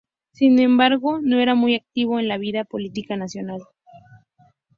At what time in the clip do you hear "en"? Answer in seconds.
2.17-2.27